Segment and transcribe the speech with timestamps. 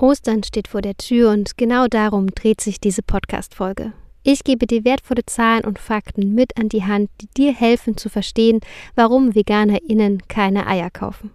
[0.00, 3.92] Ostern steht vor der Tür und genau darum dreht sich diese Podcast-Folge.
[4.22, 8.08] Ich gebe dir wertvolle Zahlen und Fakten mit an die Hand, die dir helfen zu
[8.08, 8.60] verstehen,
[8.94, 11.30] warum VeganerInnen keine Eier kaufen.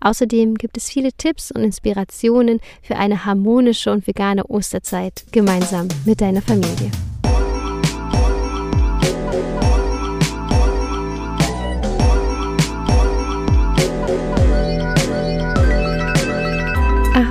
[0.00, 6.20] Außerdem gibt es viele Tipps und Inspirationen für eine harmonische und vegane Osterzeit gemeinsam mit
[6.20, 6.90] deiner Familie.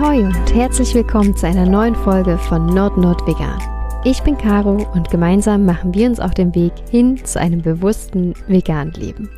[0.01, 3.61] Ahoi und herzlich willkommen zu einer neuen Folge von Nord Nord Vegan.
[4.03, 8.33] Ich bin Caro und gemeinsam machen wir uns auf den Weg hin zu einem bewussten
[8.47, 9.29] veganen Leben.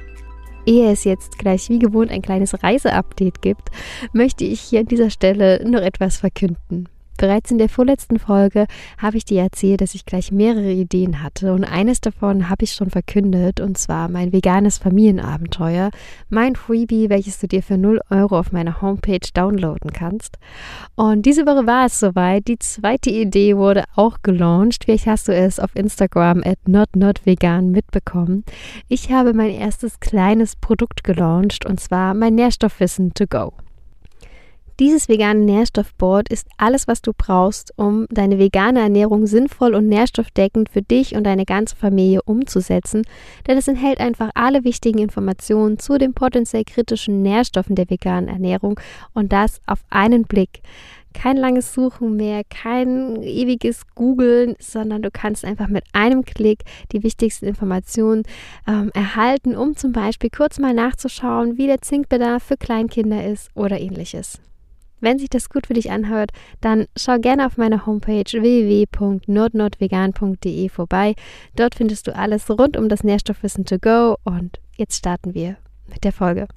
[0.66, 3.72] Ehe es jetzt gleich wie gewohnt ein kleines Reiseupdate gibt,
[4.14, 6.88] möchte ich hier an dieser Stelle noch etwas verkünden.
[7.18, 8.66] Bereits in der vorletzten Folge
[8.98, 12.74] habe ich dir erzählt, dass ich gleich mehrere Ideen hatte und eines davon habe ich
[12.74, 15.92] schon verkündet und zwar mein veganes Familienabenteuer,
[16.30, 20.38] mein Freebie, welches du dir für 0 Euro auf meiner Homepage downloaden kannst.
[20.96, 22.48] Und diese Woche war es soweit.
[22.48, 24.86] Die zweite Idee wurde auch gelauncht.
[24.86, 28.44] Vielleicht hast du es auf Instagram at notnotvegan mitbekommen.
[28.88, 33.54] Ich habe mein erstes kleines Produkt gelauncht und zwar mein Nährstoffwissen to go.
[34.80, 40.68] Dieses vegane Nährstoffboard ist alles, was du brauchst, um deine vegane Ernährung sinnvoll und nährstoffdeckend
[40.68, 43.04] für dich und deine ganze Familie umzusetzen,
[43.48, 48.80] denn es enthält einfach alle wichtigen Informationen zu den potenziell kritischen Nährstoffen der veganen Ernährung
[49.14, 50.62] und das auf einen Blick.
[51.14, 57.04] Kein langes Suchen mehr, kein ewiges Googeln, sondern du kannst einfach mit einem Klick die
[57.04, 58.24] wichtigsten Informationen
[58.68, 63.80] ähm, erhalten, um zum Beispiel kurz mal nachzuschauen, wie der Zinkbedarf für Kleinkinder ist oder
[63.80, 64.42] ähnliches.
[65.04, 71.16] Wenn sich das gut für dich anhört, dann schau gerne auf meiner Homepage www.nordnordvegan.de vorbei.
[71.58, 75.58] Dort findest du alles rund um das Nährstoffwissen to go und jetzt starten wir
[75.90, 76.48] mit der Folge.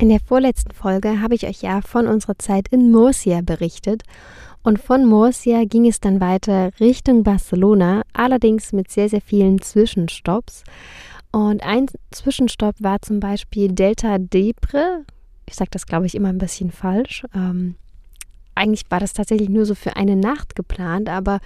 [0.00, 4.02] In der vorletzten Folge habe ich euch ja von unserer Zeit in Murcia berichtet
[4.64, 10.64] und von Murcia ging es dann weiter Richtung Barcelona, allerdings mit sehr, sehr vielen Zwischenstopps.
[11.30, 15.04] Und ein Zwischenstopp war zum Beispiel Delta Depre,
[15.46, 17.24] ich sage das, glaube ich, immer ein bisschen falsch.
[17.34, 17.76] Ähm,
[18.54, 21.40] eigentlich war das tatsächlich nur so für eine Nacht geplant, aber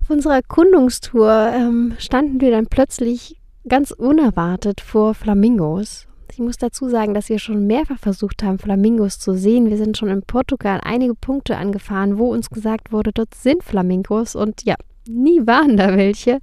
[0.00, 3.36] auf unserer Erkundungstour ähm, standen wir dann plötzlich
[3.68, 6.06] ganz unerwartet vor Flamingos.
[6.32, 9.70] Ich muss dazu sagen, dass wir schon mehrfach versucht haben, Flamingos zu sehen.
[9.70, 14.34] Wir sind schon in Portugal einige Punkte angefahren, wo uns gesagt wurde, dort sind Flamingos
[14.34, 14.74] und ja,
[15.08, 16.38] nie waren da welche.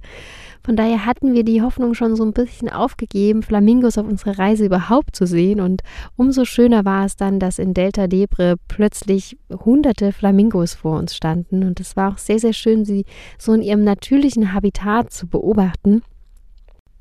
[0.64, 4.64] Von daher hatten wir die Hoffnung schon so ein bisschen aufgegeben, Flamingos auf unserer Reise
[4.64, 5.60] überhaupt zu sehen.
[5.60, 5.82] Und
[6.16, 11.64] umso schöner war es dann, dass in Delta Debre plötzlich hunderte Flamingos vor uns standen.
[11.64, 13.04] Und es war auch sehr, sehr schön, sie
[13.38, 16.02] so in ihrem natürlichen Habitat zu beobachten.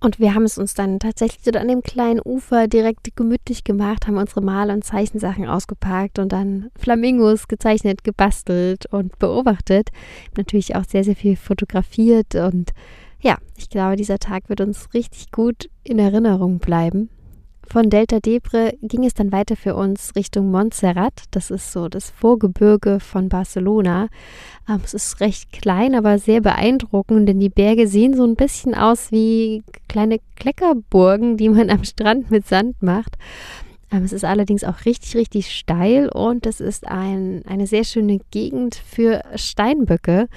[0.02, 4.06] Und wir haben es uns dann tatsächlich so an dem kleinen Ufer direkt gemütlich gemacht,
[4.06, 9.92] haben unsere Mal- und Zeichensachen ausgepackt und dann Flamingos gezeichnet, gebastelt und beobachtet.
[10.36, 12.74] Natürlich auch sehr, sehr viel fotografiert und
[13.24, 17.10] ja, ich glaube, dieser Tag wird uns richtig gut in Erinnerung bleiben.
[17.66, 21.24] Von Delta Debre ging es dann weiter für uns Richtung Montserrat.
[21.32, 24.10] Das ist so das Vorgebirge von Barcelona.
[24.70, 28.76] Ähm, es ist recht klein, aber sehr beeindruckend, denn die Berge sehen so ein bisschen
[28.76, 33.18] aus wie kleine Kleckerburgen, die man am Strand mit Sand macht.
[33.92, 38.20] Ähm, es ist allerdings auch richtig, richtig steil und es ist ein, eine sehr schöne
[38.32, 40.28] Gegend für Steinböcke.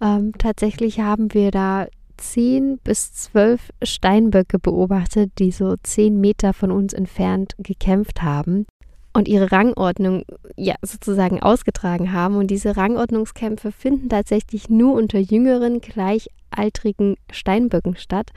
[0.00, 1.86] Ähm, tatsächlich haben wir da
[2.22, 8.66] zehn bis zwölf Steinböcke beobachtet, die so zehn Meter von uns entfernt gekämpft haben
[9.12, 10.24] und ihre Rangordnung
[10.56, 12.36] ja sozusagen ausgetragen haben.
[12.36, 18.30] Und diese Rangordnungskämpfe finden tatsächlich nur unter jüngeren, gleichaltrigen Steinböcken statt.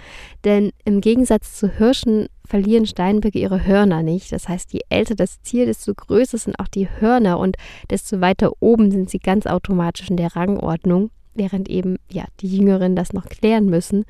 [0.43, 4.31] Denn im Gegensatz zu Hirschen verlieren Steinböcke ihre Hörner nicht.
[4.31, 7.55] Das heißt, je älter das Tier, desto größer sind auch die Hörner und
[7.89, 12.95] desto weiter oben sind sie ganz automatisch in der Rangordnung während eben ja die Jüngeren
[12.95, 14.05] das noch klären müssen.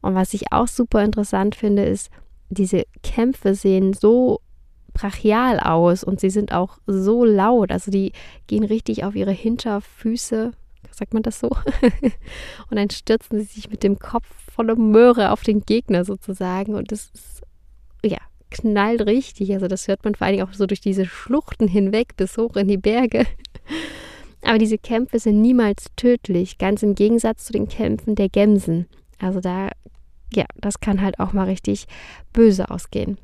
[0.00, 2.10] Und was ich auch super interessant finde, ist,
[2.48, 4.40] diese Kämpfe sehen so
[4.92, 7.70] brachial aus und sie sind auch so laut.
[7.70, 8.12] Also die
[8.46, 10.52] gehen richtig auf ihre Hinterfüße,
[10.90, 11.48] sagt man das so?
[12.70, 16.74] und dann stürzen sie sich mit dem Kopf voller Möhre auf den Gegner sozusagen.
[16.74, 17.42] Und das ist,
[18.04, 18.18] ja,
[18.50, 19.52] knallt richtig.
[19.52, 22.56] Also das hört man vor allen Dingen auch so durch diese Schluchten hinweg bis hoch
[22.56, 23.26] in die Berge.
[24.42, 28.86] Aber diese Kämpfe sind niemals tödlich, ganz im Gegensatz zu den Kämpfen der Gämsen.
[29.18, 29.70] Also da,
[30.32, 31.86] ja, das kann halt auch mal richtig
[32.32, 33.18] böse ausgehen.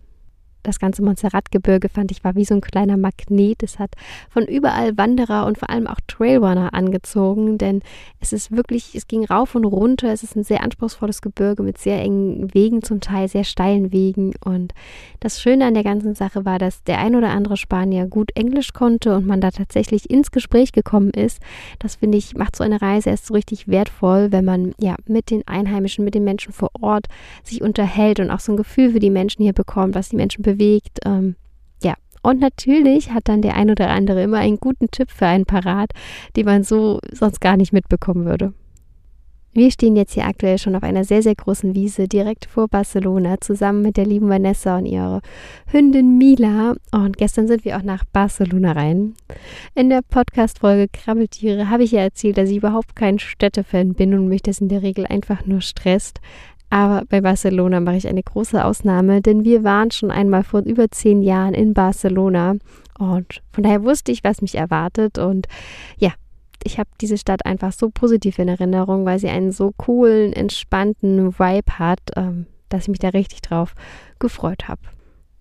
[0.67, 3.63] Das ganze Montserrat-Gebirge fand ich war wie so ein kleiner Magnet.
[3.63, 3.93] Es hat
[4.29, 7.83] von überall Wanderer und vor allem auch Trailrunner angezogen, denn
[8.21, 10.13] es ist wirklich, es ging rauf und runter.
[10.13, 14.35] Es ist ein sehr anspruchsvolles Gebirge mit sehr engen Wegen, zum Teil sehr steilen Wegen.
[14.45, 14.75] Und
[15.21, 18.73] das Schöne an der ganzen Sache war, dass der ein oder andere Spanier gut Englisch
[18.73, 21.41] konnte und man da tatsächlich ins Gespräch gekommen ist.
[21.79, 25.31] Das finde ich, macht so eine Reise erst so richtig wertvoll, wenn man ja mit
[25.31, 27.07] den Einheimischen, mit den Menschen vor Ort
[27.45, 30.43] sich unterhält und auch so ein Gefühl für die Menschen hier bekommt, was die Menschen
[30.43, 30.56] bewegt.
[31.05, 31.37] Ähm,
[31.83, 35.45] ja, und natürlich hat dann der ein oder andere immer einen guten Tipp für einen
[35.45, 35.91] parat,
[36.37, 38.53] den man so sonst gar nicht mitbekommen würde.
[39.57, 43.41] Wir stehen jetzt hier aktuell schon auf einer sehr, sehr großen Wiese direkt vor Barcelona
[43.41, 45.23] zusammen mit der lieben Vanessa und ihrer
[45.69, 46.75] Hündin Mila.
[46.93, 49.15] Und gestern sind wir auch nach Barcelona rein.
[49.75, 54.29] In der Podcast-Folge Krabbeltiere habe ich ja erzählt, dass ich überhaupt kein Städtefan bin und
[54.29, 56.21] mich das in der Regel einfach nur stresst.
[56.71, 60.91] Aber bei Barcelona mache ich eine große Ausnahme, denn wir waren schon einmal vor über
[60.91, 62.57] zehn Jahren in Barcelona
[62.99, 65.19] und von daher wusste ich, was mich erwartet.
[65.19, 65.47] Und
[65.99, 66.13] ja,
[66.65, 71.39] ich habe diese Stadt einfach so positiv in Erinnerung, weil sie einen so coolen, entspannten
[71.39, 73.75] Vibe hat, ähm, dass ich mich da richtig drauf
[74.19, 74.81] gefreut habe.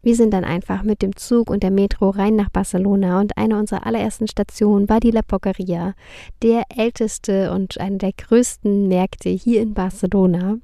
[0.05, 3.57] Wir sind dann einfach mit dem Zug und der Metro rein nach Barcelona und eine
[3.57, 5.95] unserer allerersten Stationen war die La Poqueria,
[6.43, 10.59] der älteste und einer der größten Märkte hier in Barcelona.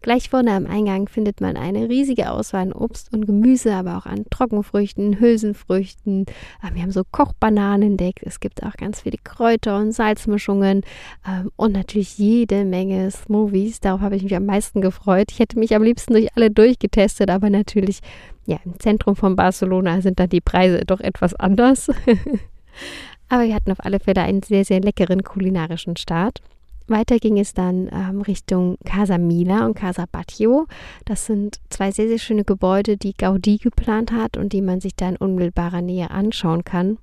[0.00, 4.06] Gleich vorne am Eingang findet man eine riesige Auswahl an Obst und Gemüse, aber auch
[4.06, 6.26] an Trockenfrüchten, Hülsenfrüchten.
[6.60, 8.22] Ah, wir haben so Kochbananen entdeckt.
[8.24, 10.82] Es gibt auch ganz viele Kräuter und Salzmischungen
[11.28, 13.78] ähm, und natürlich jede Menge Smoothies.
[13.78, 15.30] Darauf habe ich mich am meisten gefreut.
[15.30, 18.00] Ich hätte mich am liebsten durch alle durchgetestet, aber natürlich,
[18.46, 21.88] ja, im Zentrum von Barcelona sind dann die Preise doch etwas anders.
[23.28, 26.40] aber wir hatten auf alle Fälle einen sehr, sehr leckeren kulinarischen Start.
[26.88, 30.66] Weiter ging es dann ähm, Richtung Casa Mila und Casa Batlló.
[31.04, 34.96] Das sind zwei sehr, sehr schöne Gebäude, die Gaudí geplant hat und die man sich
[34.96, 36.98] da in unmittelbarer Nähe anschauen kann.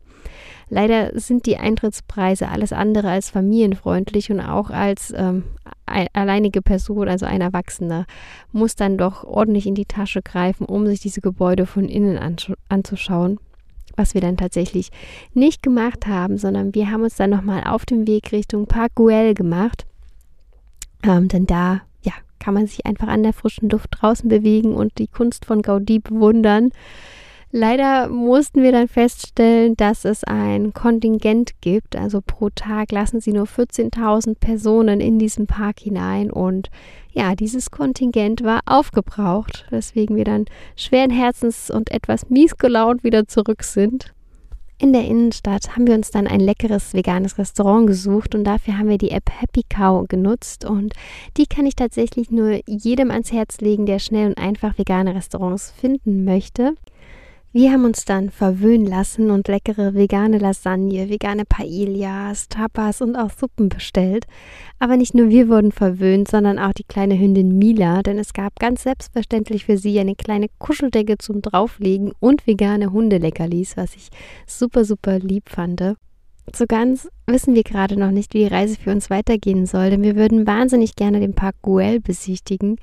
[0.69, 5.43] Leider sind die Eintrittspreise alles andere als familienfreundlich und auch als ähm,
[6.13, 8.05] alleinige Person, also ein Erwachsener,
[8.51, 12.17] muss dann doch ordentlich in die Tasche greifen, um sich diese Gebäude von innen
[12.69, 13.39] anzuschauen
[13.99, 14.91] was wir dann tatsächlich
[15.33, 19.33] nicht gemacht haben, sondern wir haben uns dann nochmal auf dem Weg Richtung Park Güell
[19.35, 19.85] gemacht.
[21.03, 24.97] Ähm, denn da, ja, kann man sich einfach an der frischen Luft draußen bewegen und
[24.97, 26.71] die Kunst von Gaudi bewundern.
[27.51, 31.95] Leider mussten wir dann feststellen, dass es ein Kontingent gibt.
[31.95, 36.29] Also pro Tag lassen sie nur 14.000 Personen in diesen Park hinein.
[36.29, 36.69] Und
[37.11, 43.27] ja, dieses Kontingent war aufgebraucht, weswegen wir dann schweren Herzens und etwas mies gelaunt wieder
[43.27, 44.13] zurück sind.
[44.81, 48.87] In der Innenstadt haben wir uns dann ein leckeres veganes Restaurant gesucht und dafür haben
[48.87, 50.93] wir die App Happy Cow genutzt und
[51.35, 55.71] die kann ich tatsächlich nur jedem ans Herz legen, der schnell und einfach vegane Restaurants
[55.71, 56.75] finden möchte.
[57.51, 63.31] Wir haben uns dann verwöhnen lassen und leckere vegane Lasagne, vegane Paellas, Tapas und auch
[63.31, 64.27] Suppen bestellt.
[64.77, 68.59] Aber nicht nur wir wurden verwöhnt, sondern auch die kleine Hündin Mila, denn es gab
[68.59, 74.09] ganz selbstverständlich für sie eine kleine Kuscheldecke zum Drauflegen und vegane Hundeleckerlis, was ich
[74.45, 75.95] super, super lieb fand.
[76.55, 80.03] So ganz wissen wir gerade noch nicht, wie die Reise für uns weitergehen soll, denn
[80.03, 82.77] wir würden wahnsinnig gerne den Park Güell besichtigen.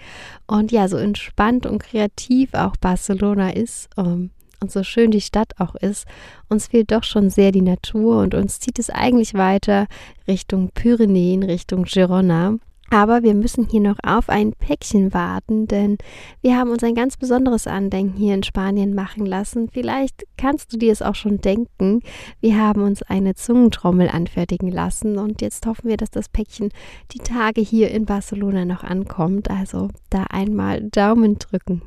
[0.48, 4.30] Und ja, so entspannt und kreativ auch Barcelona ist, ähm,
[4.60, 6.06] und so schön die Stadt auch ist,
[6.48, 9.86] uns fehlt doch schon sehr die Natur und uns zieht es eigentlich weiter
[10.26, 12.58] Richtung Pyrenäen, Richtung Girona.
[12.90, 15.98] Aber wir müssen hier noch auf ein Päckchen warten, denn
[16.40, 19.68] wir haben uns ein ganz besonderes Andenken hier in Spanien machen lassen.
[19.72, 22.00] Vielleicht kannst du dir es auch schon denken.
[22.40, 26.70] Wir haben uns eine Zungentrommel anfertigen lassen und jetzt hoffen wir, dass das Päckchen
[27.12, 29.50] die Tage hier in Barcelona noch ankommt.
[29.50, 31.82] Also da einmal Daumen drücken.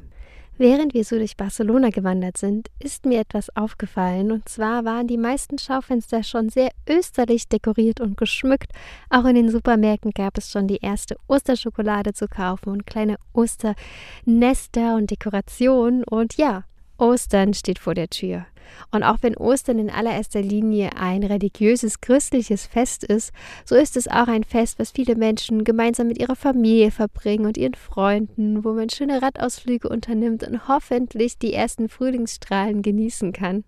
[0.60, 4.30] Während wir so durch Barcelona gewandert sind, ist mir etwas aufgefallen.
[4.30, 8.74] Und zwar waren die meisten Schaufenster schon sehr österlich dekoriert und geschmückt.
[9.10, 14.98] Auch in den Supermärkten gab es schon die erste Osterschokolade zu kaufen und kleine Osternester
[14.98, 16.04] und Dekorationen.
[16.04, 16.66] Und ja,
[17.00, 18.46] Ostern steht vor der Tür.
[18.92, 23.32] Und auch wenn Ostern in allererster Linie ein religiöses, christliches Fest ist,
[23.66, 27.58] so ist es auch ein Fest, was viele Menschen gemeinsam mit ihrer Familie verbringen und
[27.58, 33.64] ihren Freunden, wo man schöne Radausflüge unternimmt und hoffentlich die ersten Frühlingsstrahlen genießen kann.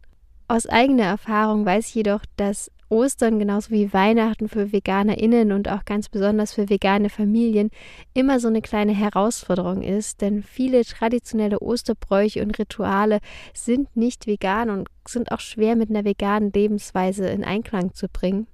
[0.48, 5.86] Aus eigener Erfahrung weiß ich jedoch, dass Ostern genauso wie Weihnachten für VeganerInnen und auch
[5.86, 7.70] ganz besonders für vegane Familien
[8.14, 13.20] immer so eine kleine Herausforderung ist, denn viele traditionelle Osterbräuche und Rituale
[13.54, 18.48] sind nicht vegan und sind auch schwer mit einer veganen Lebensweise in Einklang zu bringen.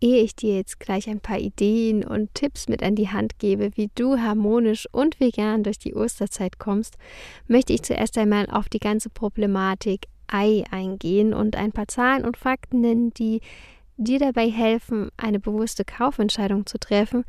[0.00, 3.70] ehe ich dir jetzt gleich ein paar Ideen und Tipps mit an die Hand gebe,
[3.74, 6.96] wie du harmonisch und vegan durch die Osterzeit kommst,
[7.48, 12.36] möchte ich zuerst einmal auf die ganze Problematik Ei eingehen und ein paar Zahlen und
[12.36, 13.40] Fakten nennen, die
[13.98, 17.24] dir dabei helfen, eine bewusste Kaufentscheidung zu treffen,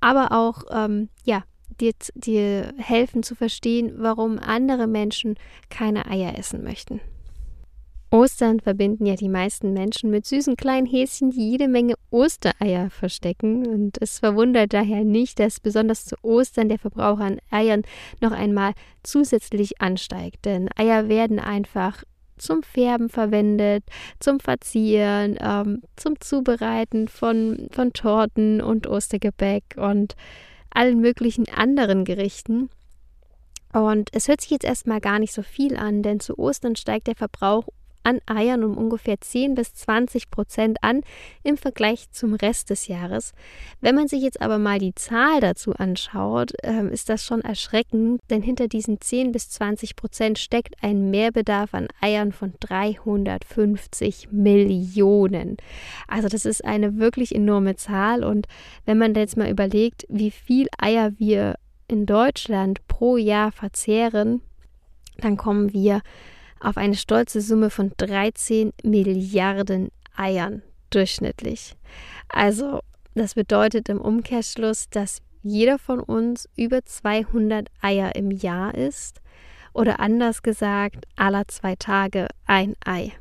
[0.00, 1.44] aber auch ähm, ja,
[1.80, 5.36] dir, dir helfen zu verstehen, warum andere Menschen
[5.70, 7.00] keine Eier essen möchten.
[8.12, 13.64] Ostern verbinden ja die meisten Menschen mit süßen kleinen Häschen, die jede Menge Ostereier verstecken.
[13.64, 17.82] Und es verwundert daher nicht, dass besonders zu Ostern der Verbrauch an Eiern
[18.20, 18.72] noch einmal
[19.04, 20.44] zusätzlich ansteigt.
[20.44, 22.02] Denn Eier werden einfach
[22.40, 23.84] zum Färben verwendet,
[24.18, 30.16] zum Verzieren, ähm, zum Zubereiten von, von Torten und Ostergebäck und
[30.70, 32.70] allen möglichen anderen Gerichten.
[33.72, 37.06] Und es hört sich jetzt erstmal gar nicht so viel an, denn zu Ostern steigt
[37.06, 37.68] der Verbrauch
[38.10, 41.02] an Eiern um ungefähr 10 bis 20 Prozent an
[41.42, 43.32] im Vergleich zum Rest des Jahres.
[43.80, 48.20] Wenn man sich jetzt aber mal die Zahl dazu anschaut, äh, ist das schon erschreckend,
[48.28, 55.56] denn hinter diesen 10 bis 20 Prozent steckt ein Mehrbedarf an Eiern von 350 Millionen.
[56.08, 58.46] Also das ist eine wirklich enorme Zahl und
[58.84, 61.54] wenn man jetzt mal überlegt, wie viel Eier wir
[61.86, 64.42] in Deutschland pro Jahr verzehren,
[65.18, 66.02] dann kommen wir
[66.60, 71.74] auf eine stolze Summe von 13 Milliarden Eiern durchschnittlich.
[72.28, 72.80] Also
[73.14, 79.20] das bedeutet im Umkehrschluss, dass jeder von uns über 200 Eier im Jahr isst
[79.72, 83.12] oder anders gesagt, aller zwei Tage ein Ei.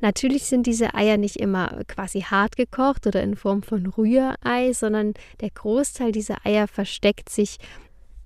[0.00, 5.12] Natürlich sind diese Eier nicht immer quasi hart gekocht oder in Form von Rührei, sondern
[5.40, 7.58] der Großteil dieser Eier versteckt sich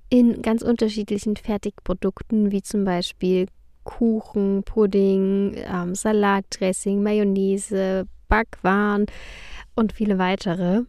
[0.08, 3.46] in ganz unterschiedlichen Fertigprodukten, wie zum Beispiel
[3.84, 9.06] Kuchen, Pudding, ähm, Salatdressing, Mayonnaise, Backwaren
[9.74, 10.82] und viele weitere.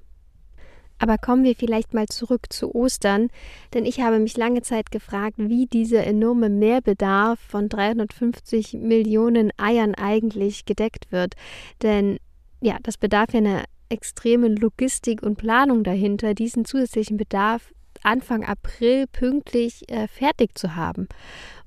[0.98, 3.28] Aber kommen wir vielleicht mal zurück zu Ostern,
[3.74, 9.94] denn ich habe mich lange Zeit gefragt, wie dieser enorme Mehrbedarf von 350 Millionen Eiern
[9.96, 11.36] eigentlich gedeckt wird.
[11.82, 12.18] Denn
[12.62, 17.74] ja, das bedarf ja einer extremen Logistik und Planung dahinter, diesen zusätzlichen Bedarf
[18.04, 21.08] Anfang April pünktlich äh, fertig zu haben.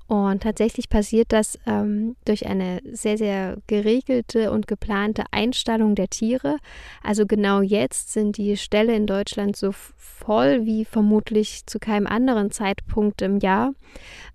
[0.09, 6.57] Und tatsächlich passiert das ähm, durch eine sehr, sehr geregelte und geplante Einstallung der Tiere.
[7.03, 12.49] Also genau jetzt sind die Ställe in Deutschland so voll wie vermutlich zu keinem anderen
[12.49, 13.73] Zeitpunkt im Jahr.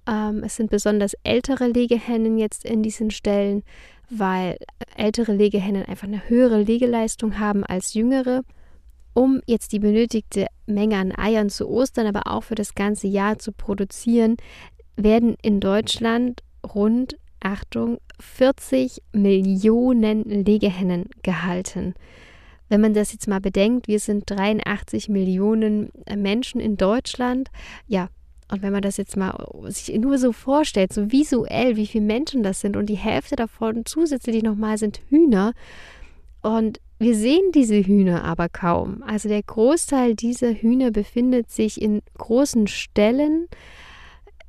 [0.09, 3.65] Ähm, es sind besonders ältere Legehennen jetzt in diesen Ställen,
[4.09, 4.59] weil
[4.97, 8.43] ältere Legehennen einfach eine höhere Legeleistung haben als jüngere
[9.15, 13.39] um jetzt die benötigte Menge an Eiern zu Ostern, aber auch für das ganze Jahr
[13.39, 14.37] zu produzieren,
[14.97, 16.43] werden in Deutschland
[16.75, 21.95] rund, Achtung, 40 Millionen Legehennen gehalten.
[22.69, 27.51] Wenn man das jetzt mal bedenkt, wir sind 83 Millionen Menschen in Deutschland,
[27.87, 28.09] ja,
[28.51, 29.35] und wenn man das jetzt mal
[29.69, 33.85] sich nur so vorstellt, so visuell, wie viele Menschen das sind und die Hälfte davon
[33.85, 35.53] zusätzlich nochmal sind Hühner
[36.43, 39.03] und wir sehen diese Hühner aber kaum.
[39.03, 43.49] Also der Großteil dieser Hühner befindet sich in großen Ställen,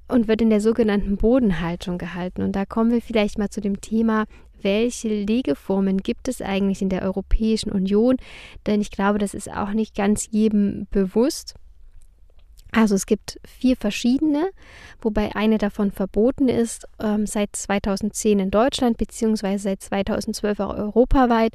[0.08, 2.42] und wird in der sogenannten Bodenhaltung gehalten.
[2.42, 4.26] Und da kommen wir vielleicht mal zu dem Thema,
[4.62, 8.18] welche Legeformen gibt es eigentlich in der Europäischen Union?
[8.66, 11.56] Denn ich glaube, das ist auch nicht ganz jedem bewusst.
[12.72, 14.50] Also es gibt vier verschiedene,
[15.02, 21.54] wobei eine davon verboten ist, ähm, seit 2010 in Deutschland beziehungsweise seit 2012 auch europaweit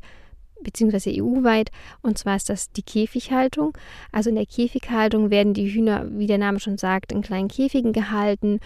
[0.63, 1.71] beziehungsweise EU-weit.
[2.03, 3.77] Und zwar ist das die Käfighaltung.
[4.13, 7.93] Also in der Käfighaltung werden die Hühner, wie der Name schon sagt, in kleinen Käfigen
[7.93, 8.61] gehalten,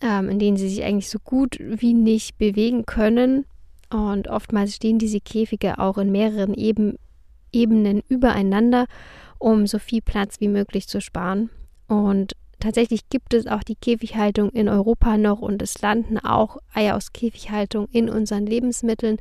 [0.00, 3.46] ähm, in denen sie sich eigentlich so gut wie nicht bewegen können.
[3.90, 6.98] Und oftmals stehen diese Käfige auch in mehreren Eben
[7.52, 8.86] Ebenen übereinander,
[9.38, 11.50] um so viel Platz wie möglich zu sparen.
[11.86, 16.96] Und Tatsächlich gibt es auch die Käfighaltung in Europa noch und es landen auch Eier
[16.96, 19.18] aus Käfighaltung in unseren Lebensmitteln.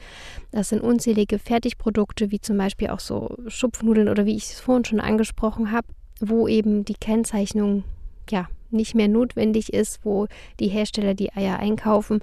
[0.51, 4.85] Das sind unzählige Fertigprodukte, wie zum Beispiel auch so Schupfnudeln oder wie ich es vorhin
[4.85, 5.88] schon angesprochen habe,
[6.21, 7.83] wo eben die Kennzeichnung
[8.29, 10.27] ja nicht mehr notwendig ist, wo
[10.62, 12.21] die Hersteller die Eier einkaufen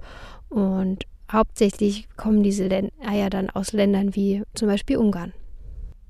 [0.49, 2.67] und hauptsächlich kommen diese
[3.05, 5.33] Eier dann aus Ländern wie zum Beispiel Ungarn.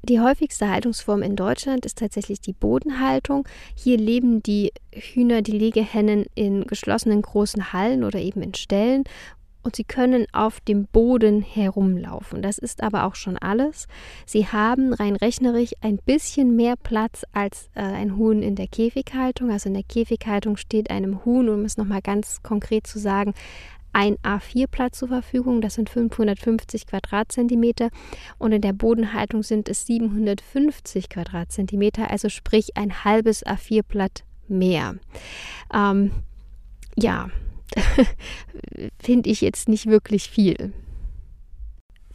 [0.03, 3.47] Die häufigste Haltungsform in Deutschland ist tatsächlich die Bodenhaltung.
[3.75, 9.03] Hier leben die Hühner, die Legehennen in geschlossenen großen Hallen oder eben in Ställen
[9.63, 12.41] und sie können auf dem Boden herumlaufen.
[12.41, 13.87] Das ist aber auch schon alles.
[14.25, 19.51] Sie haben rein rechnerisch ein bisschen mehr Platz als äh, ein Huhn in der Käfighaltung.
[19.51, 23.33] Also in der Käfighaltung steht einem Huhn, um es nochmal ganz konkret zu sagen,
[23.93, 25.61] ein A4-Blatt zur Verfügung.
[25.61, 27.89] Das sind 550 Quadratzentimeter
[28.37, 34.95] und in der Bodenhaltung sind es 750 Quadratzentimeter, also sprich ein halbes A4-Blatt mehr.
[35.73, 36.11] Ähm,
[36.97, 37.29] ja,
[38.99, 40.73] finde ich jetzt nicht wirklich viel.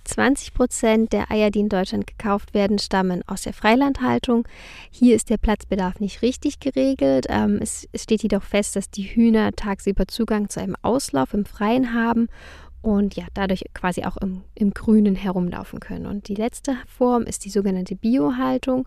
[0.07, 4.47] 20 Prozent der Eier, die in Deutschland gekauft werden, stammen aus der Freilandhaltung.
[4.91, 7.27] Hier ist der Platzbedarf nicht richtig geregelt.
[7.29, 11.45] Ähm, es, es steht jedoch fest, dass die Hühner tagsüber Zugang zu einem Auslauf im
[11.45, 12.29] Freien haben
[12.83, 16.07] und ja, dadurch quasi auch im, im Grünen herumlaufen können.
[16.07, 18.87] Und die letzte Form ist die sogenannte Biohaltung.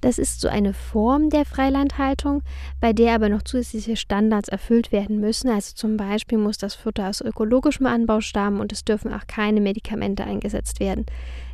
[0.00, 2.42] Das ist so eine Form der Freilandhaltung,
[2.80, 5.48] bei der aber noch zusätzliche Standards erfüllt werden müssen.
[5.50, 9.60] Also zum Beispiel muss das Futter aus ökologischem Anbau stammen und es dürfen auch keine
[9.60, 11.06] Medikamente eingesetzt werden.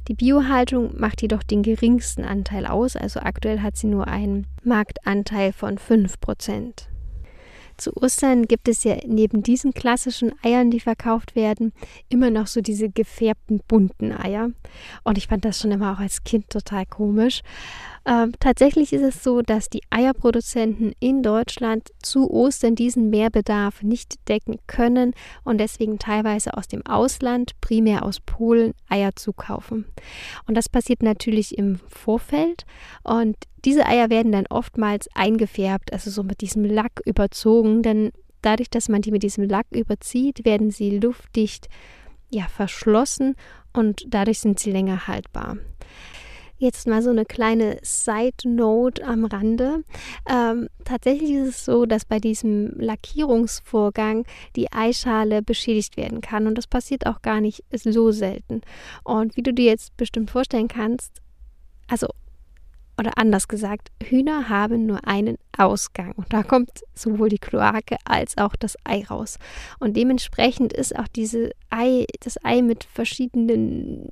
[0.09, 5.55] Die Biohaltung macht jedoch den geringsten Anteil aus, also aktuell hat sie nur einen Marktanteil
[5.55, 6.89] von 5 Prozent.
[7.77, 11.73] Zu Ostern gibt es ja neben diesen klassischen Eiern, die verkauft werden,
[12.09, 14.51] immer noch so diese gefärbten bunten Eier.
[15.03, 17.43] Und ich fand das schon immer auch als Kind total komisch.
[18.07, 24.29] Ähm, tatsächlich ist es so, dass die Eierproduzenten in Deutschland zu Ostern diesen Mehrbedarf nicht
[24.29, 29.87] decken können und deswegen teilweise aus dem Ausland, primär aus Polen, Eier zukaufen.
[30.47, 32.67] Und das passiert natürlich im Vorfeld
[33.05, 38.69] und diese Eier werden dann oftmals eingefärbt, also so mit diesem Lack überzogen, denn dadurch,
[38.69, 41.69] dass man die mit diesem Lack überzieht, werden sie luftdicht
[42.31, 43.37] ja, verschlossen
[43.73, 45.57] und dadurch sind sie länger haltbar.
[46.59, 49.83] Jetzt mal so eine kleine Side Note am Rande.
[50.29, 56.57] Ähm, tatsächlich ist es so, dass bei diesem Lackierungsvorgang die Eischale beschädigt werden kann und
[56.57, 58.63] das passiert auch gar nicht so selten.
[59.03, 61.21] Und wie du dir jetzt bestimmt vorstellen kannst,
[61.89, 62.07] also
[62.99, 66.13] oder anders gesagt, Hühner haben nur einen Ausgang.
[66.13, 69.39] Und da kommt sowohl die Kloake als auch das Ei raus.
[69.81, 74.11] Und dementsprechend ist auch diese Ei, das Ei mit verschiedenen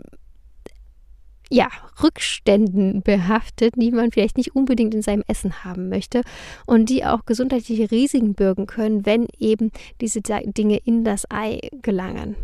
[1.53, 1.69] ja,
[2.03, 6.23] Rückständen behaftet, die man vielleicht nicht unbedingt in seinem Essen haben möchte
[6.67, 12.37] und die auch gesundheitliche Risiken bürgen können, wenn eben diese Dinge in das Ei gelangen.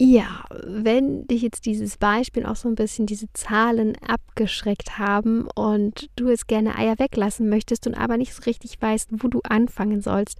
[0.00, 6.08] Ja, wenn dich jetzt dieses Beispiel auch so ein bisschen diese Zahlen abgeschreckt haben und
[6.14, 10.00] du jetzt gerne Eier weglassen möchtest und aber nicht so richtig weißt, wo du anfangen
[10.00, 10.38] sollst,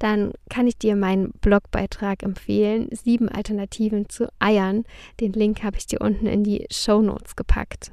[0.00, 2.88] dann kann ich dir meinen Blogbeitrag empfehlen.
[2.90, 4.82] Sieben Alternativen zu Eiern.
[5.20, 7.92] Den Link habe ich dir unten in die Show Notes gepackt.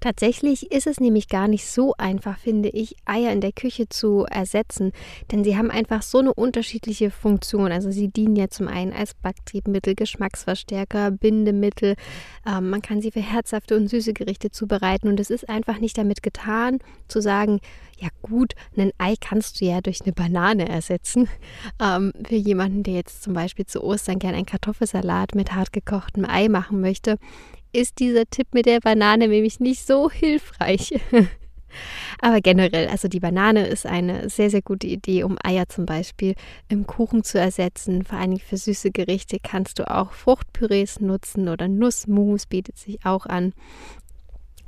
[0.00, 4.24] Tatsächlich ist es nämlich gar nicht so einfach, finde ich, Eier in der Küche zu
[4.30, 4.92] ersetzen,
[5.32, 7.72] denn sie haben einfach so eine unterschiedliche Funktion.
[7.72, 11.96] Also sie dienen ja zum einen als Backtriebmittel, Geschmacksverstärker, Bindemittel.
[12.46, 15.98] Ähm, man kann sie für herzhafte und süße Gerichte zubereiten und es ist einfach nicht
[15.98, 17.60] damit getan, zu sagen,
[17.98, 21.28] ja gut, ein Ei kannst du ja durch eine Banane ersetzen.
[21.80, 26.48] Ähm, für jemanden, der jetzt zum Beispiel zu Ostern gern einen Kartoffelsalat mit hartgekochtem Ei
[26.48, 27.18] machen möchte,
[27.72, 30.94] ist dieser Tipp mit der Banane nämlich nicht so hilfreich.
[32.20, 36.34] Aber generell, also die Banane ist eine sehr, sehr gute Idee, um Eier zum Beispiel
[36.68, 38.04] im Kuchen zu ersetzen.
[38.04, 43.26] Vor allem für süße Gerichte kannst du auch Fruchtpürees nutzen oder Nussmus bietet sich auch
[43.26, 43.52] an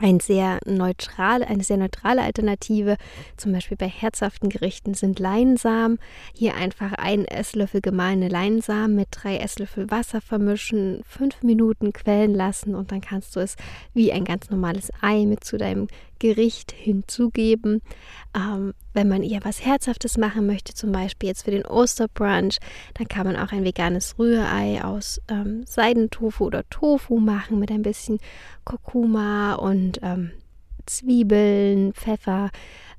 [0.00, 2.96] ein sehr neutral, eine sehr neutrale Alternative,
[3.36, 5.98] zum Beispiel bei herzhaften Gerichten, sind Leinsamen.
[6.34, 12.74] Hier einfach einen Esslöffel gemahlene Leinsamen mit drei Esslöffel Wasser vermischen, fünf Minuten quellen lassen
[12.74, 13.56] und dann kannst du es
[13.92, 15.88] wie ein ganz normales Ei mit zu deinem
[16.20, 17.82] Gericht hinzugeben.
[18.36, 22.58] Ähm, wenn man eher was Herzhaftes machen möchte, zum Beispiel jetzt für den Osterbrunch,
[22.94, 27.82] dann kann man auch ein veganes Rührei aus ähm, Seidentofu oder Tofu machen mit ein
[27.82, 28.20] bisschen
[28.64, 30.30] Kurkuma und ähm,
[30.86, 32.50] Zwiebeln, Pfeffer,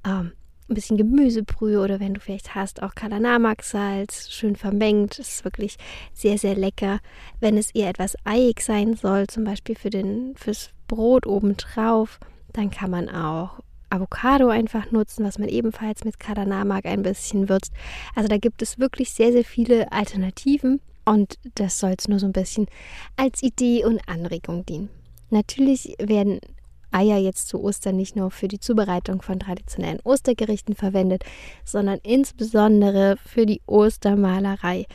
[0.05, 0.33] ähm,
[0.71, 5.19] ein bisschen Gemüsebrühe oder wenn du vielleicht hast, auch Kalanamak-Salz, schön vermengt.
[5.19, 5.77] Das ist wirklich
[6.13, 6.99] sehr, sehr lecker.
[7.39, 12.19] Wenn es eher etwas eiig sein soll, zum Beispiel für den, fürs Brot obendrauf,
[12.53, 13.59] dann kann man auch
[13.89, 17.73] Avocado einfach nutzen, was man ebenfalls mit Kardanamak ein bisschen würzt.
[18.15, 22.25] Also da gibt es wirklich sehr, sehr viele Alternativen und das soll es nur so
[22.25, 22.67] ein bisschen
[23.17, 24.89] als Idee und Anregung dienen.
[25.29, 26.39] Natürlich werden
[26.91, 31.23] Eier jetzt zu Ostern nicht nur für die Zubereitung von traditionellen Ostergerichten verwendet,
[31.63, 34.85] sondern insbesondere für die Ostermalerei.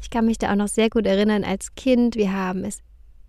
[0.00, 2.16] Ich kann mich da auch noch sehr gut erinnern als Kind.
[2.16, 2.80] Wir haben es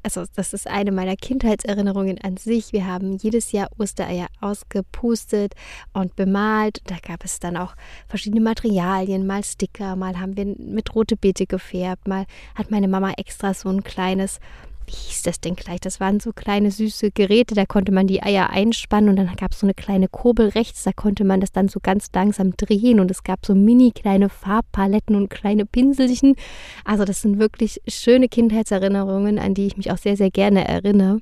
[0.05, 2.73] also das ist eine meiner Kindheitserinnerungen an sich.
[2.73, 5.55] Wir haben jedes Jahr Ostereier ausgepustet
[5.93, 6.81] und bemalt.
[6.85, 7.73] Da gab es dann auch
[8.07, 13.13] verschiedene Materialien, mal Sticker, mal haben wir mit rote Beete gefärbt, mal hat meine Mama
[13.17, 14.39] extra so ein kleines
[14.87, 15.79] wie hieß das denn gleich?
[15.79, 19.51] Das waren so kleine süße Geräte, da konnte man die Eier einspannen und dann gab
[19.51, 22.99] es so eine kleine Kurbel rechts, da konnte man das dann so ganz langsam drehen
[22.99, 26.35] und es gab so mini kleine Farbpaletten und kleine Pinselchen.
[26.83, 31.19] Also das sind wirklich schöne Kindheitserinnerungen, an die ich mich auch sehr, sehr gerne erinnere.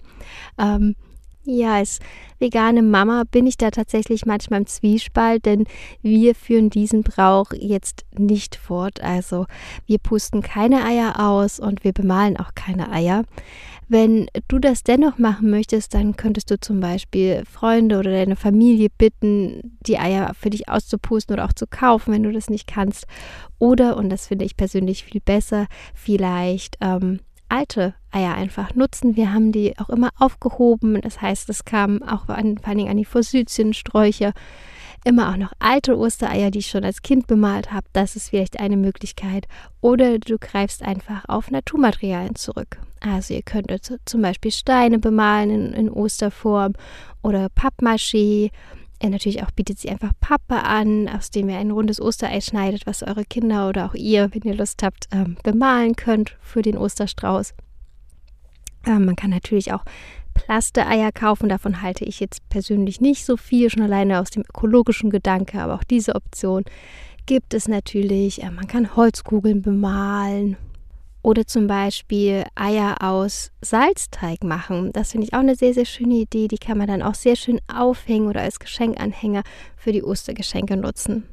[0.58, 0.95] Ähm,
[1.45, 1.99] ja, als
[2.39, 5.65] vegane Mama bin ich da tatsächlich manchmal im Zwiespalt, denn
[6.01, 9.01] wir führen diesen Brauch jetzt nicht fort.
[9.01, 9.45] Also
[9.86, 13.23] wir pusten keine Eier aus und wir bemalen auch keine Eier.
[13.89, 18.88] Wenn du das dennoch machen möchtest, dann könntest du zum Beispiel Freunde oder deine Familie
[18.97, 23.06] bitten, die Eier für dich auszupusten oder auch zu kaufen, wenn du das nicht kannst.
[23.60, 27.19] Oder, und das finde ich persönlich viel besser, vielleicht ähm,
[27.53, 29.15] alte Eier einfach nutzen.
[29.15, 30.99] Wir haben die auch immer aufgehoben.
[31.01, 34.33] Das heißt, es kamen auch an, vor allen Dingen an die Forsythiensträucher
[35.05, 37.85] immer auch noch alte Ostereier, die ich schon als Kind bemalt habe.
[37.93, 39.47] Das ist vielleicht eine Möglichkeit.
[39.81, 42.79] Oder du greifst einfach auf Naturmaterialien zurück.
[43.01, 46.73] Also ihr könntet zum Beispiel Steine bemalen in, in Osterform
[47.21, 48.49] oder Pappmaché
[49.03, 52.87] er natürlich auch bietet sie einfach Pappe an, aus dem ihr ein rundes Osterei schneidet,
[52.87, 56.77] was eure Kinder oder auch ihr, wenn ihr Lust habt, ähm, bemalen könnt für den
[56.77, 57.53] Osterstrauß.
[58.87, 59.83] Ähm, man kann natürlich auch
[60.33, 65.09] Plasteeier kaufen, davon halte ich jetzt persönlich nicht so viel, schon alleine aus dem ökologischen
[65.09, 66.63] Gedanke, aber auch diese Option
[67.25, 68.41] gibt es natürlich.
[68.41, 70.55] Äh, man kann Holzkugeln bemalen
[71.23, 74.91] oder zum Beispiel Eier aus Salzteig machen.
[74.91, 76.49] Das finde ich auch eine sehr, sehr schöne Idee.
[76.49, 79.43] Die kann man dann auch sehr schön aufhängen oder als Geschenkanhänger
[79.77, 81.23] für die Ostergeschenke nutzen.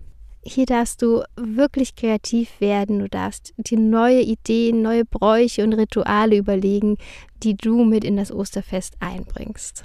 [0.43, 3.01] Hier darfst du wirklich kreativ werden.
[3.01, 6.97] Du darfst dir neue Ideen, neue Bräuche und Rituale überlegen,
[7.43, 9.85] die du mit in das Osterfest einbringst.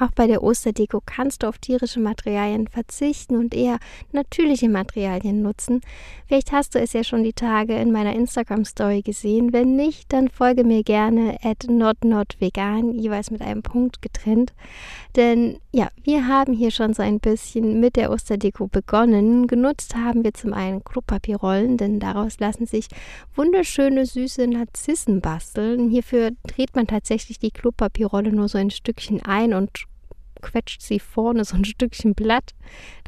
[0.00, 3.78] Auch bei der Osterdeko kannst du auf tierische Materialien verzichten und eher
[4.12, 5.82] natürliche Materialien nutzen.
[6.26, 9.52] Vielleicht hast du es ja schon die Tage in meiner Instagram-Story gesehen.
[9.52, 14.54] Wenn nicht, dann folge mir gerne at notnotvegan, jeweils mit einem Punkt getrennt.
[15.16, 19.48] Denn ja, wir haben hier schon so ein bisschen mit der Osterdeko begonnen.
[19.48, 22.88] Genutzt haben wir zum einen Klopapierrollen, denn daraus lassen sich
[23.34, 25.90] wunderschöne, süße Narzissen basteln.
[25.90, 29.89] Hierfür dreht man tatsächlich die Klopapierrolle nur so ein Stückchen ein und
[30.40, 32.52] quetscht sie vorne so ein Stückchen Blatt.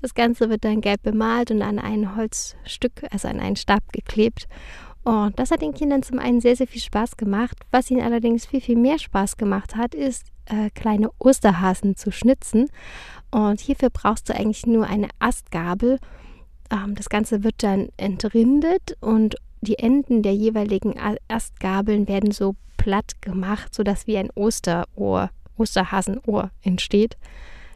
[0.00, 4.48] Das Ganze wird dann gelb bemalt und an ein Holzstück, also an einen Stab geklebt.
[5.04, 7.56] Und das hat den Kindern zum einen sehr, sehr viel Spaß gemacht.
[7.70, 12.68] Was ihnen allerdings viel, viel mehr Spaß gemacht hat, ist, äh, kleine Osterhasen zu schnitzen.
[13.30, 15.98] Und hierfür brauchst du eigentlich nur eine Astgabel.
[16.70, 20.94] Ähm, das Ganze wird dann entrindet und die Enden der jeweiligen
[21.28, 25.30] Astgabeln werden so platt gemacht, sodass wie ein Osterohr
[25.62, 27.16] Osterhasenohr entsteht.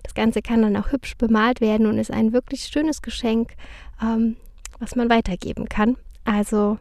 [0.03, 3.55] Das Ganze kann dann auch hübsch bemalt werden und ist ein wirklich schönes Geschenk,
[4.03, 4.37] ähm,
[4.79, 5.97] was man weitergeben kann.
[6.25, 6.79] Also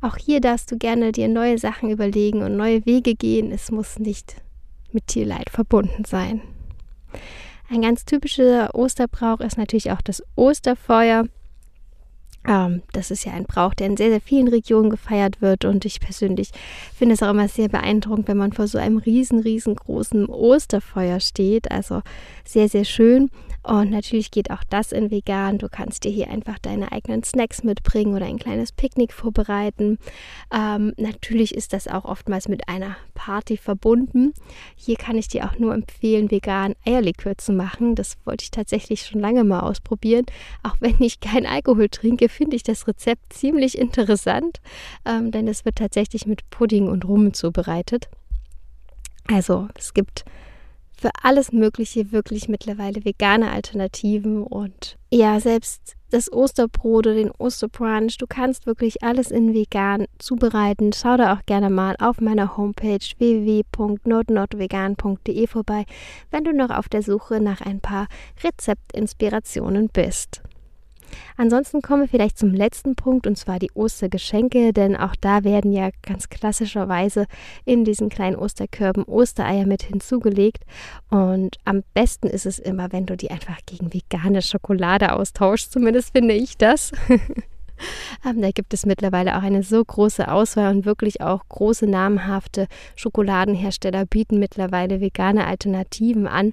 [0.00, 3.52] auch hier darfst du gerne dir neue Sachen überlegen und neue Wege gehen.
[3.52, 4.36] Es muss nicht
[4.92, 6.42] mit Tierleid verbunden sein.
[7.68, 11.26] Ein ganz typischer Osterbrauch ist natürlich auch das Osterfeuer.
[12.46, 15.84] Ähm, das ist ja ein Brauch, der in sehr, sehr vielen Regionen gefeiert wird und
[15.84, 16.50] ich persönlich
[16.96, 21.70] finde es auch immer sehr beeindruckend, wenn man vor so einem riesen, riesengroßen Osterfeuer steht.
[21.70, 22.02] Also
[22.44, 23.30] sehr, sehr schön.
[23.62, 25.58] Und natürlich geht auch das in vegan.
[25.58, 29.98] Du kannst dir hier einfach deine eigenen Snacks mitbringen oder ein kleines Picknick vorbereiten.
[30.52, 34.32] Ähm, natürlich ist das auch oftmals mit einer Party verbunden.
[34.76, 37.94] Hier kann ich dir auch nur empfehlen, vegan Eierlikör zu machen.
[37.94, 40.24] Das wollte ich tatsächlich schon lange mal ausprobieren.
[40.62, 44.60] Auch wenn ich kein Alkohol trinke, finde ich das Rezept ziemlich interessant,
[45.04, 48.08] ähm, denn es wird tatsächlich mit Pudding und Rum zubereitet.
[49.28, 50.24] Also es gibt
[51.00, 58.18] für alles Mögliche wirklich mittlerweile vegane Alternativen und ja, selbst das Osterbrot oder den Osterbrunch,
[58.18, 60.92] du kannst wirklich alles in vegan zubereiten.
[60.92, 65.86] Schau da auch gerne mal auf meiner Homepage www.notnotvegan.de vorbei,
[66.30, 68.06] wenn du noch auf der Suche nach ein paar
[68.42, 70.42] Rezeptinspirationen bist.
[71.36, 75.72] Ansonsten kommen wir vielleicht zum letzten Punkt und zwar die Ostergeschenke, denn auch da werden
[75.72, 77.26] ja ganz klassischerweise
[77.64, 80.64] in diesen kleinen Osterkörben Ostereier mit hinzugelegt
[81.08, 86.12] und am besten ist es immer, wenn du die einfach gegen vegane Schokolade austauschst, zumindest
[86.12, 86.92] finde ich das.
[88.26, 92.66] Ähm, da gibt es mittlerweile auch eine so große Auswahl und wirklich auch große namhafte
[92.96, 96.52] Schokoladenhersteller bieten mittlerweile vegane Alternativen an.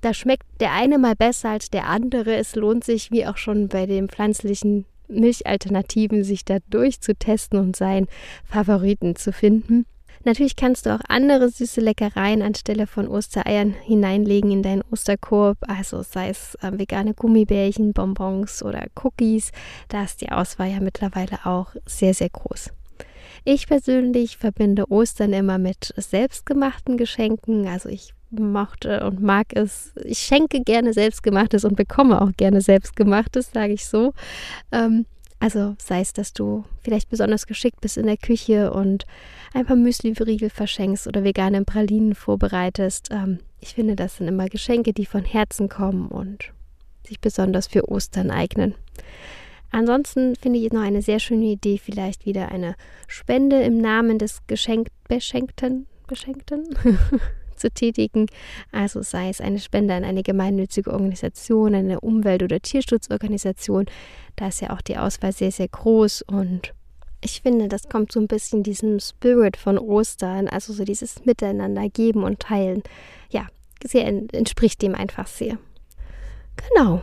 [0.00, 2.36] Da schmeckt der eine mal besser als der andere.
[2.36, 8.06] Es lohnt sich, wie auch schon bei den pflanzlichen Milchalternativen, sich da durchzutesten und seinen
[8.44, 9.86] Favoriten zu finden.
[10.24, 16.02] Natürlich kannst du auch andere süße Leckereien anstelle von Ostereiern hineinlegen in deinen Osterkorb, also
[16.02, 19.52] sei es äh, vegane Gummibärchen, Bonbons oder Cookies.
[19.88, 22.70] Da ist die Auswahl ja mittlerweile auch sehr, sehr groß.
[23.44, 27.68] Ich persönlich verbinde Ostern immer mit selbstgemachten Geschenken.
[27.68, 29.92] Also ich mochte und mag es.
[30.04, 34.12] Ich schenke gerne selbstgemachtes und bekomme auch gerne selbstgemachtes, sage ich so.
[34.72, 35.06] Ähm,
[35.40, 39.06] also sei es, dass du vielleicht besonders geschickt bist in der Küche und
[39.54, 43.08] ein paar Müsli-Riegel verschenkst oder vegane Pralinen vorbereitest.
[43.12, 46.52] Ähm, ich finde, das sind immer Geschenke, die von Herzen kommen und
[47.06, 48.74] sich besonders für Ostern eignen.
[49.70, 52.74] Ansonsten finde ich noch eine sehr schöne Idee, vielleicht wieder eine
[53.06, 56.64] Spende im Namen des Geschenk Beschenkten, Beschenkten
[57.58, 58.26] zu tätigen.
[58.72, 63.86] Also sei es eine Spende an eine gemeinnützige Organisation, eine Umwelt- oder Tierschutzorganisation.
[64.36, 66.72] Da ist ja auch die Auswahl sehr, sehr groß und
[67.20, 71.88] ich finde, das kommt so ein bisschen diesem Spirit von Ostern, also so dieses Miteinander
[71.88, 72.82] geben und teilen.
[73.30, 73.48] Ja,
[73.84, 75.58] sehr entspricht dem einfach sehr.
[76.56, 77.02] Genau,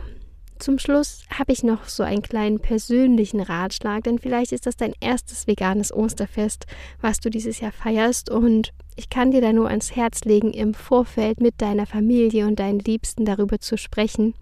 [0.58, 4.92] zum Schluss habe ich noch so einen kleinen persönlichen Ratschlag, denn vielleicht ist das dein
[5.00, 6.66] erstes veganes Osterfest,
[7.00, 10.72] was du dieses Jahr feierst und ich kann dir da nur ans Herz legen, im
[10.72, 14.34] Vorfeld mit deiner Familie und deinen Liebsten darüber zu sprechen.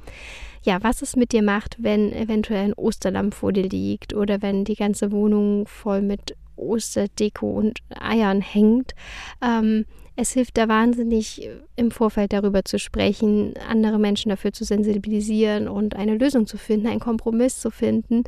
[0.63, 4.65] Ja, was es mit dir macht, wenn eventuell ein Osterlamm vor dir liegt oder wenn
[4.65, 8.95] die ganze Wohnung voll mit Osterdeko und Eiern hängt.
[9.43, 9.85] Ähm,
[10.17, 15.97] es hilft da wahnsinnig, im Vorfeld darüber zu sprechen, andere Menschen dafür zu sensibilisieren und
[15.97, 18.23] eine Lösung zu finden, einen Kompromiss zu finden.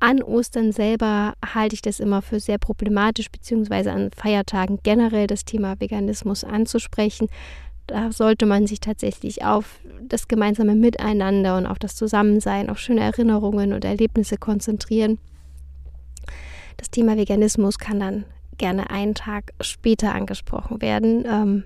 [0.00, 5.44] An Ostern selber halte ich das immer für sehr problematisch, beziehungsweise an Feiertagen generell das
[5.44, 7.28] Thema Veganismus anzusprechen.
[7.86, 13.02] Da sollte man sich tatsächlich auf das gemeinsame Miteinander und auf das Zusammensein, auf schöne
[13.02, 15.18] Erinnerungen und Erlebnisse konzentrieren.
[16.78, 18.24] Das Thema Veganismus kann dann
[18.58, 21.24] gerne einen Tag später angesprochen werden.
[21.26, 21.64] Ähm,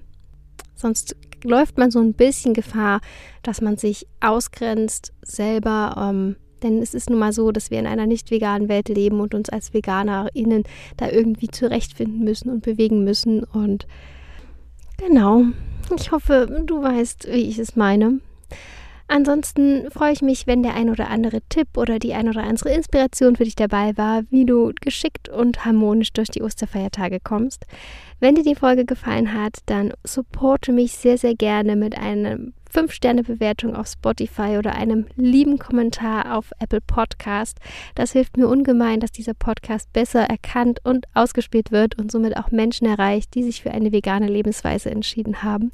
[0.75, 3.01] sonst läuft man so ein bisschen Gefahr,
[3.43, 5.95] dass man sich ausgrenzt selber.
[5.99, 9.21] Ähm, denn es ist nun mal so, dass wir in einer nicht veganen Welt leben
[9.21, 10.65] und uns als VeganerInnen
[10.97, 13.45] da irgendwie zurechtfinden müssen und bewegen müssen.
[13.45, 13.87] Und
[14.97, 15.43] genau,
[15.99, 18.21] ich hoffe, du weißt, wie ich es meine.
[19.09, 22.73] Ansonsten freue ich mich, wenn der ein oder andere Tipp oder die ein oder andere
[22.73, 27.67] Inspiration für dich dabei war, wie du geschickt und harmonisch durch die Osterfeiertage kommst.
[28.19, 33.75] Wenn dir die Folge gefallen hat, dann supporte mich sehr, sehr gerne mit einem 5-Sterne-Bewertung
[33.75, 37.59] auf Spotify oder einem lieben Kommentar auf Apple Podcast.
[37.95, 42.51] Das hilft mir ungemein, dass dieser Podcast besser erkannt und ausgespielt wird und somit auch
[42.51, 45.73] Menschen erreicht, die sich für eine vegane Lebensweise entschieden haben.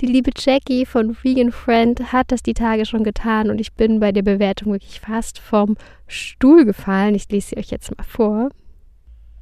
[0.00, 3.98] Die liebe Jackie von Vegan Friend hat das die Tage schon getan und ich bin
[3.98, 7.16] bei der Bewertung wirklich fast vom Stuhl gefallen.
[7.16, 8.50] Ich lese sie euch jetzt mal vor.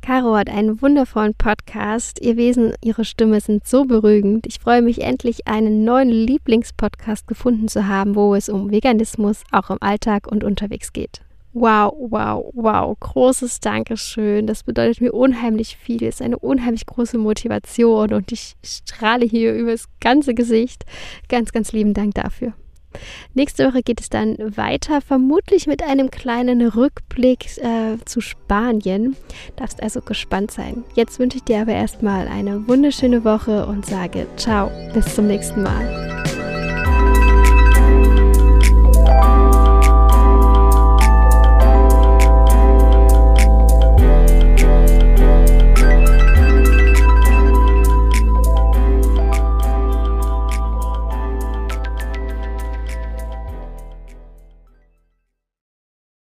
[0.04, 2.20] Caro hat einen wundervollen Podcast.
[2.20, 4.46] Ihr Wesen, ihre Stimme sind so beruhigend.
[4.46, 9.70] Ich freue mich endlich, einen neuen Lieblingspodcast gefunden zu haben, wo es um Veganismus auch
[9.70, 11.22] im Alltag und unterwegs geht.
[11.54, 12.94] Wow, wow, wow.
[13.00, 14.46] Großes Dankeschön.
[14.46, 16.04] Das bedeutet mir unheimlich viel.
[16.04, 20.84] Es ist eine unheimlich große Motivation und ich strahle hier übers ganze Gesicht.
[21.30, 22.52] Ganz, ganz lieben Dank dafür.
[23.34, 29.16] Nächste Woche geht es dann weiter, vermutlich mit einem kleinen Rückblick äh, zu Spanien.
[29.56, 30.84] Darfst also gespannt sein.
[30.94, 35.62] Jetzt wünsche ich dir aber erstmal eine wunderschöne Woche und sage ciao, bis zum nächsten
[35.62, 36.23] Mal.